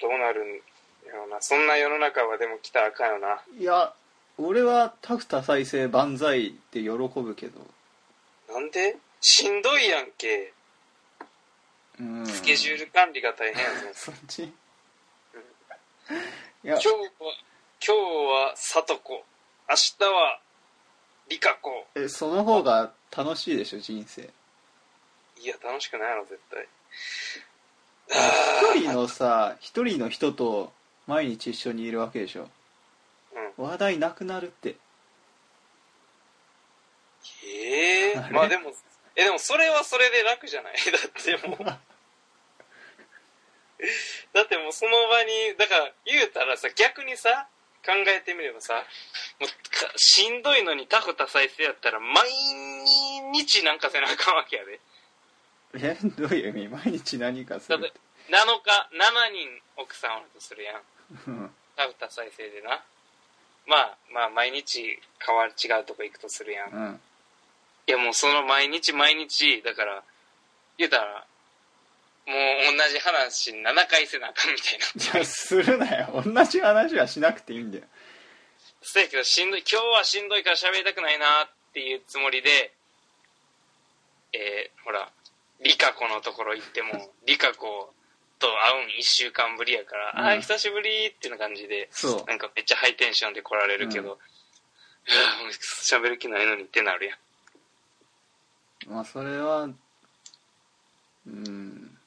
[0.00, 0.48] どうなるん
[1.06, 1.40] やろうな。
[1.40, 3.40] そんな世の中はでも来たらあかんよな。
[3.58, 3.92] いや
[4.38, 7.60] 俺はタフ多再生万歳って喜ぶけど。
[8.48, 8.96] なんで？
[9.20, 10.52] しんどいやんけ。
[12.00, 12.26] うん。
[12.26, 13.76] スケジュール管理が大変やぞ。
[13.94, 14.44] そっち？
[14.44, 14.48] い
[16.62, 16.74] や。
[16.74, 17.30] 今日は今
[17.80, 19.24] 日は聡子。
[19.68, 20.40] 明日は
[21.28, 21.86] 理香子。
[21.94, 24.28] えその方が楽しいでしょ人生。
[25.36, 26.66] いや楽しくないやろ絶対
[28.10, 30.72] 一人のさ一人の人と
[31.06, 32.48] 毎日一緒にいるわけでしょ。
[33.56, 33.64] うん。
[33.64, 34.76] 話題なくなるって。
[37.46, 38.34] ええあれ？
[38.34, 38.72] まあでも
[39.16, 40.74] えでもそれはそれで楽じゃない？
[40.76, 41.64] だってもう。
[41.64, 41.78] だ
[44.42, 47.48] ってもうその場にだから言うたらさ逆にさ
[47.84, 48.74] 考えてみればさ
[49.40, 49.54] もうか
[49.96, 52.30] しんどいのにタフ多再生やったら毎
[53.32, 54.80] 日なんかせなあかんわけやで
[55.74, 56.68] えどういう意味？
[56.68, 57.92] 毎日何かするって。
[58.28, 60.82] 7日7人奥さんおるとするやん。
[61.26, 61.50] うん。
[61.76, 62.82] タフ多再生でな。
[63.66, 66.70] まあまあ毎日変わる違うとこ行くとするやん。
[66.70, 67.00] うん。
[67.86, 70.02] いやもうその毎日毎日だから
[70.78, 71.24] 言うたら
[72.26, 74.86] もう同じ話7回せなあかんみたいな。
[74.96, 76.22] じゃあするなよ。
[76.24, 77.84] 同じ話はしなくていいんだよ。
[78.82, 82.72] そうやけどしんどい今日はしんどいから喋りたくないなっていうつもりで
[84.32, 85.10] えー、ほら
[85.62, 87.92] リカ子のところ行ってもリカ子
[88.38, 90.26] と会うん1週間ぶりやから、うん。
[90.26, 92.24] ああ久しぶりっていう感じでそう。
[92.26, 94.16] なんかめっちゃハイテンションで来られるけど、いやもう
[95.50, 98.92] 喋る気ないのにってなるやん。
[98.92, 99.68] まあそれは
[101.26, 101.98] うん。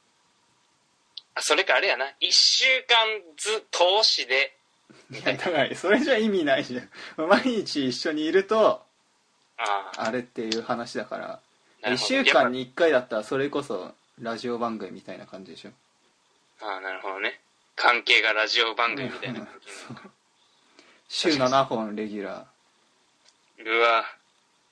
[1.35, 2.05] あそれかあれやな。
[2.05, 4.55] 1週間ず通しで。
[5.11, 7.27] いやだからそれじゃ意味ないじゃん。
[7.27, 8.81] 毎日一緒にいると
[9.57, 11.39] あああれっていう話だから
[11.83, 12.07] 1なるほど。
[12.07, 15.71] 週間に1回だったらそれこそラジオ番組みたいな感じでしょ。
[16.61, 17.39] ああなるほどね。
[17.75, 19.69] 関係がラジオ番組みたいな感じ
[21.09, 22.47] 週7本レギュラ
[23.59, 24.05] うわ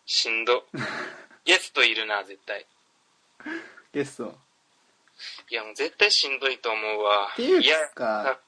[0.06, 0.66] しんど。
[1.46, 2.66] ゲストいるな絶対。
[3.42, 3.46] ー
[3.94, 4.36] ゲスト。
[5.50, 7.30] いやもう絶対しんどいと思うわ。
[7.34, 8.40] っていうやか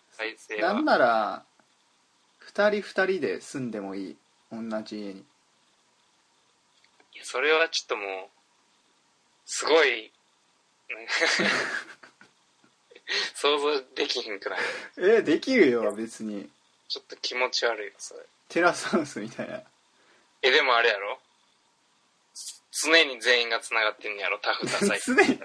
[0.59, 1.43] なんなら
[2.53, 4.17] 2人2人で住んでもいい。
[4.51, 5.19] 同じ家に。
[5.19, 5.23] い
[7.17, 8.07] やそれはちょっともう
[9.45, 10.11] すごい。
[13.35, 14.59] 想像できひんくない？
[14.97, 16.49] えできるよ別に。
[16.87, 18.21] ちょっと気持ち悪いよそれ。
[18.49, 19.61] テラスハウスみたいな。
[20.41, 21.19] えでもあれやろ？
[22.71, 24.39] 常に全員がつながってんねやろ？
[24.39, 25.39] タフ多再生常に？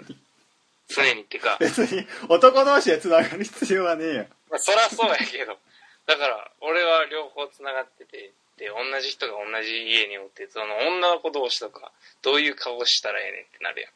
[0.88, 1.56] 常にってか。
[1.60, 4.26] 別に男同士でつながる必要はねえよ。
[4.50, 5.58] まあ、そりゃそうやけど。
[6.06, 10.66] だから俺は両方つながっててで同じ人が同じ家におってその
[10.98, 13.88] 女の子同士とかどういう顔したらええねんってなるや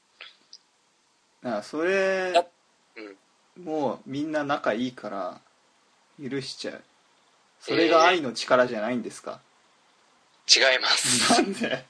[1.42, 3.64] だからそれあんうん。
[3.64, 5.40] もうみんな仲いいから
[6.22, 6.82] 許しちゃう。
[7.60, 9.40] それが愛の力じゃないんですか、
[10.48, 11.42] 違います。
[11.42, 11.84] なんで？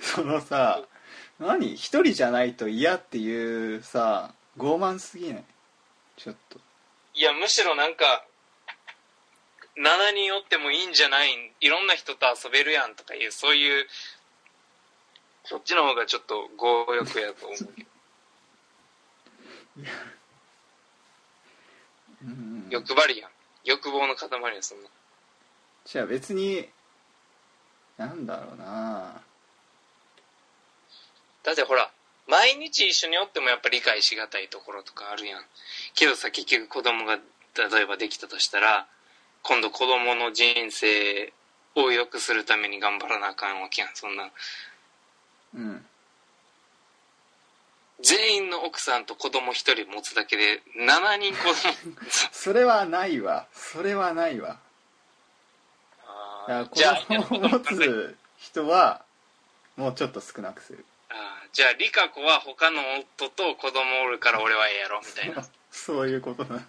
[0.00, 0.82] そのさ
[1.38, 1.74] 何？
[1.74, 5.44] 一人じゃないと嫌っていうさ傲慢すぎない？
[6.16, 6.58] ちょっと。
[7.14, 8.24] いやむしろなんか
[9.78, 11.52] 7人おってもいいんじゃない？
[11.60, 13.86] いろんな人と遊べるやんとかいうそういう
[15.44, 17.90] そっちの方がちょっと強欲やと思うけど。
[22.24, 22.66] うん。
[22.70, 23.30] 欲張りやん。
[23.64, 24.88] 欲望の塊やそんな。
[25.84, 26.66] じゃあ別に
[27.98, 29.20] なんだろうな。
[31.42, 31.90] だってほら
[32.26, 35.42] 毎日一緒におってもやっぱ理解しがたいところとかあるやん。
[35.94, 37.22] けどさ結局子供が例
[37.82, 38.88] えばできたとしたら
[39.46, 41.32] 今度子供の人生
[41.76, 44.28] を良くするために頑張らなあかんわけやんそんな
[45.54, 45.84] うん。
[48.02, 49.06] 全員の奥さん。
[49.06, 51.72] と子供一人持つだけで7人子供
[52.32, 54.58] それはないわそれはないわ
[56.48, 56.82] だあ子
[57.30, 59.02] 供を持つ人は
[59.76, 60.84] もうちょっと少なくする。
[61.08, 62.80] あーじゃあリカ子は他の
[63.16, 65.46] 夫と子供おるから俺はええやろみたいな。
[65.70, 66.64] そういうことだね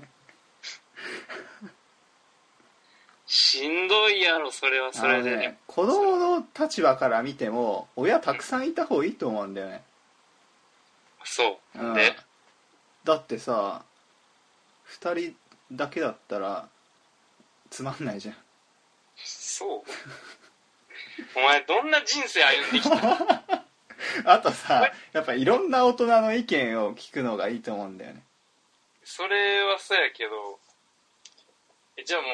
[3.28, 5.32] しんどいやろそれはそれで。
[5.32, 9.84] あのね子供の立場から見ても親たくさんいた方がいいと思うんだよね、
[11.24, 11.80] そう。
[11.80, 11.94] うん。
[11.94, 12.16] で？
[13.04, 13.84] だってさ
[15.02, 15.36] 2人
[15.72, 16.68] だけだったら
[17.70, 18.36] つまんないじゃん。
[19.18, 19.82] そう。
[21.36, 23.64] お前どんな人生歩んできた
[24.32, 28.24] あとさやっぱいろんな大人の意見を聞くのがいいと思うんだよね。
[29.04, 30.60] それはそうやけど
[31.98, 32.32] えじゃあもう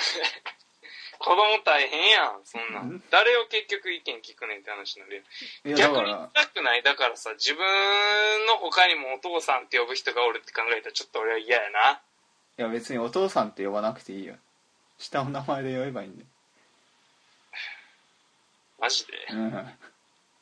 [1.18, 2.92] 子供大変やんそんなん。
[2.94, 3.02] ん？
[3.10, 5.16] 誰を結局意見聞くねんって話になる
[5.64, 5.76] やん。
[5.76, 6.82] いやだ逆にからしたくない？
[6.82, 12.00] だからさ自分の他にもお父さんって呼ぶ人がおるって考えたらちょっと俺は嫌やな。
[12.58, 14.34] いや別にお父さんって呼ばなくていいよ。
[14.98, 16.26] 下の名前で呼べばいいんだよ。
[18.80, 19.12] マジで？
[19.30, 19.78] うん。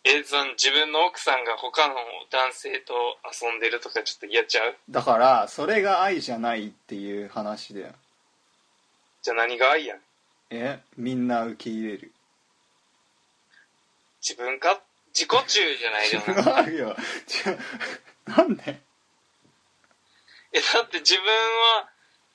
[0.05, 1.95] えその自分の奥さんが他の
[2.31, 4.77] 男性と遊んでるとかちょっと嫌ちゃう？
[4.89, 7.95] だからそれが愛じゃないっていう話だよ
[9.23, 10.01] じゃあ何が愛やん。
[10.51, 12.13] えみんな受け入れる。
[14.21, 14.81] 自分か
[15.15, 16.25] 自己中じゃないでも
[16.71, 16.97] 違うよ。
[17.47, 17.59] 違う。
[18.27, 18.81] なんで？
[20.53, 21.89] えだって自分は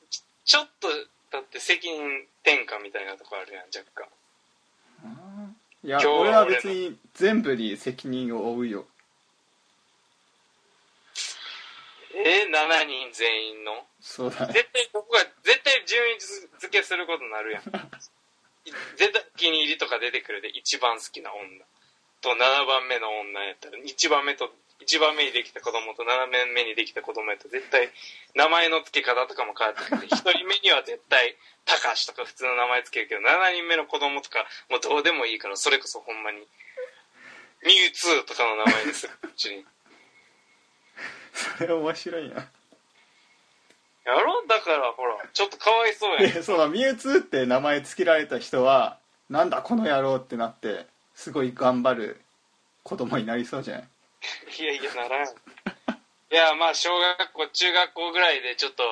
[0.09, 0.87] ちちょっと
[1.31, 4.07] だって責任転嫁みたいなとこあるやん若干。
[5.83, 8.85] いや今日は俺は別に全部に責任を負うよ。
[12.15, 13.85] え7人全員の？
[13.99, 14.53] そうだね。
[14.53, 16.19] 絶対ここが絶対順位
[16.59, 17.63] 付けすることになるやん。
[18.65, 21.65] い 絶対お気に入りとか出てくるで一番好きな女。
[22.21, 24.49] と7番目の女やったら1番目と
[24.79, 27.91] 1番目にできた子供と7番目にできた子供やったら絶対
[28.33, 30.07] 名前の付け方とかも変わってくる。
[30.07, 31.35] 1人目には絶対
[31.65, 36.39] 高橋とか普通の名前つけるけど7人目の子供とかもうどうでもいいからそれこそほんまに
[37.65, 39.13] ミュウツーとかの名前にする。
[39.23, 39.65] うちに。
[41.57, 42.47] それ面白いな
[44.05, 46.33] やろだからほらちょっとかわいそうやん。
[46.33, 48.97] でそのミュウツーって名前つけられた人は
[49.29, 50.85] なんだこの野郎ってなって
[51.15, 52.21] すごい頑張る
[52.83, 53.83] 子供になりそうじゃない？
[54.59, 55.27] いやいやならん。
[55.27, 58.83] いやまあ小学校中学校ぐらいでちょっと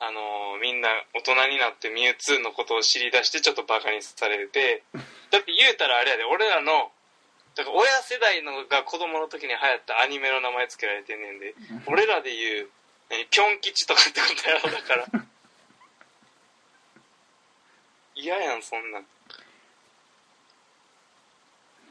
[0.00, 4.82] あのーみんな大人になってミュウツーのことを知り出してちょっとバカにされて
[5.30, 6.92] だって言うたらあれやで俺らの
[7.56, 11.54] だから親世代のが子供の時に流行ったアニメの名前つけられてんねんで
[11.86, 12.68] 俺らで言う
[13.10, 15.24] 何ピョン吉とかってことやろだから。
[18.16, 19.06] 嫌やんそんなん。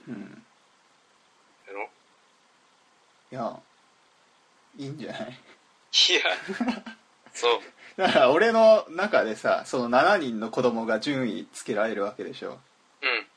[0.08, 0.44] うん。
[1.68, 1.90] やろ？
[3.32, 3.60] いや
[4.78, 5.30] いいんじゃない？
[5.30, 6.22] いや。
[7.34, 7.62] そう。
[7.98, 12.60] だから俺の中でさその7人の子供が順位つけられるわけでしょ。
[13.02, 13.28] うん。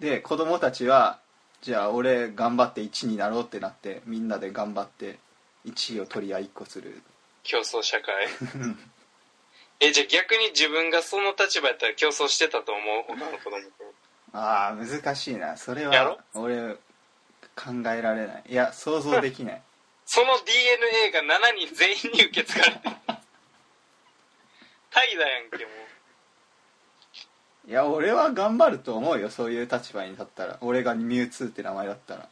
[0.00, 1.20] で子供たちは
[1.60, 5.18] じゃあ俺頑張って1になろうってなってみんなで頑張って
[5.66, 7.02] 1位を取り合いっこする
[7.46, 8.28] 競争社会。
[9.80, 13.04] えじゃあ逆に自分がその立場やったら競争してたと思う？
[13.08, 13.94] 他の子供と。
[14.32, 15.56] ああ難しいな。
[15.56, 16.40] それやはろ？
[16.42, 16.74] 俺
[17.54, 18.42] 考えられない。
[18.48, 19.62] いや想像できない。
[20.06, 22.96] その DNA が7人全員に受け継がれてる。
[24.90, 25.70] 怠惰やんけも
[27.66, 27.68] う。
[27.68, 29.28] いや俺は頑張ると思うよ。
[29.28, 30.56] そういう立場に立ったら。
[30.60, 32.28] 俺がミュウツーって名前だったら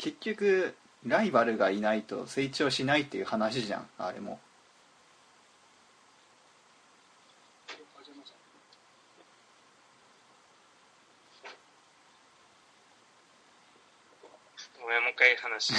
[0.00, 0.74] 結局
[1.06, 4.40] ライバルがいないと成長しないっていう話じゃんあれも。
[14.80, 15.76] ごめんもう一回話して。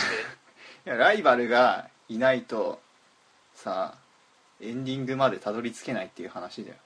[0.85, 2.79] いやライバルがいないと
[3.55, 3.97] さ
[4.59, 6.77] エンディングまでたどり着けないっていう話だよ。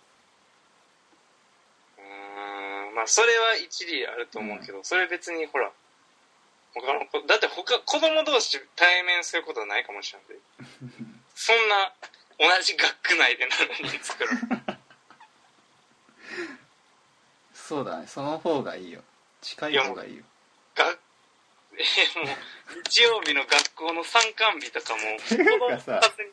[1.98, 5.70] うーんまあそれは一理あると思うけど、それ別にほら
[7.28, 10.36] だって他子供同士対面することはないかもしれんで。
[11.36, 11.94] そんな
[12.38, 14.30] 同じ学区内で7人作る。
[17.54, 18.08] そうだね。
[18.08, 19.02] その方がいいよ。
[19.42, 20.24] 近い方がいいよ。
[20.76, 20.86] が
[21.78, 22.36] えーもう
[22.86, 25.78] 日曜日の学校の参観日とかも子供に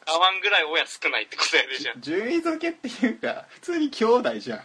[0.07, 2.01] 合わんぐらい親少ないってことやでじゃん。
[2.03, 4.59] 順位付けっていうか普通に兄弟じゃん。
[4.59, 4.65] あ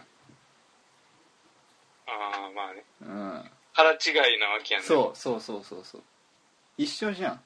[2.06, 2.84] あまあね。
[3.02, 4.82] うん腹違いなわけやん。
[4.82, 6.02] ねそうそうそうそうそう。
[6.76, 7.40] 一緒じゃん。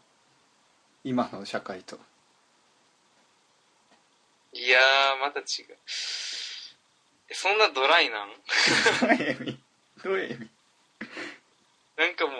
[1.04, 1.98] 今の社会と。
[4.54, 5.46] いやーまた違う。
[7.28, 8.28] えそんなドライなん？
[9.00, 9.58] どういう意味
[10.02, 10.50] どういう意味
[11.98, 12.34] なんかもう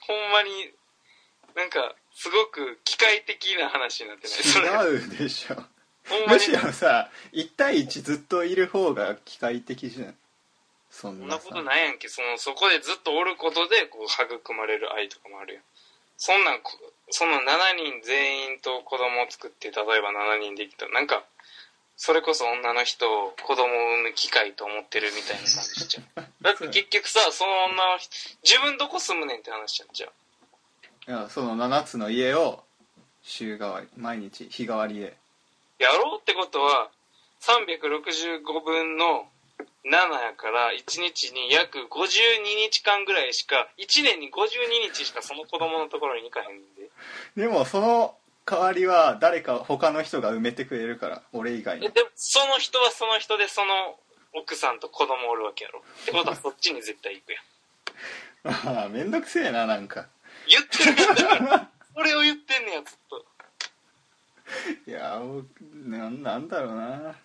[0.00, 0.72] ほんまに
[1.56, 4.36] なんかすごく機械的な話になってない？
[4.36, 4.68] それ。
[4.68, 5.56] 違うでしょ。
[6.08, 6.32] ほんまに？
[6.34, 10.14] むしろさ1対1ずっといる方が機械的じゃん
[10.98, 12.08] そそんなことないやんけ。
[12.08, 15.62] そのそこでずっとおることでこう育まれる愛とかもあるやん。
[16.16, 16.72] そんなんこ
[17.10, 20.86] そんな7人全員と子供を作って例えば7人できた。
[20.86, 21.22] らなんか
[21.96, 28.10] それこそ女の人を子供を産む機会と思ってるみたいな感じじゃん だって結局さその女の人
[28.42, 30.08] 自分どこ住むねんって話じゃんじゃ
[31.06, 32.64] あいやその7つの家を
[33.22, 35.16] 週替わり毎日日替わりで。
[35.78, 36.90] やろうってことは
[37.40, 39.28] 365分の
[39.84, 46.90] 7やから1日に約52日間ぐらいしか1年に52日しかその子供のところに行かへんで。
[47.36, 51.86] でもその代わりは誰か他の人が埋めてくれるから俺以外に。
[51.86, 53.72] えでもその人はその人でその
[54.34, 55.82] 奥さんと子供おるわけやろ。
[56.02, 57.40] ってことはそっちに絶対行くや
[58.74, 58.78] ん。
[58.78, 60.08] あ あめんどくせえななんか。
[60.46, 63.24] 言ってるやんだからそれを言ってんねやずっと。
[64.86, 65.42] いやお
[65.74, 67.16] なんなんだろうななん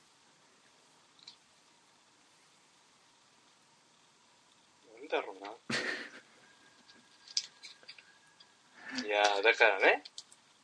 [5.13, 5.53] だろうな。
[9.05, 10.03] いやーだからね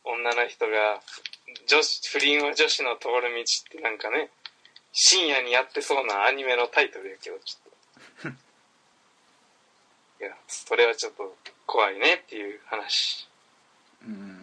[0.04, 1.02] 女の人が
[1.68, 4.30] 女子不倫は女子の通る道ってなんかね
[4.92, 7.72] 深夜にやってそうなアニメのタイトルやけどちょっ
[8.22, 8.30] と。
[10.26, 13.30] いやそれはちょっと怖いねっていう話。
[14.02, 14.39] うん